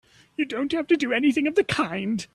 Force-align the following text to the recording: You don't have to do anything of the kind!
You 0.35 0.45
don't 0.45 0.71
have 0.71 0.87
to 0.87 0.97
do 0.97 1.13
anything 1.13 1.45
of 1.45 1.53
the 1.53 1.63
kind! 1.63 2.25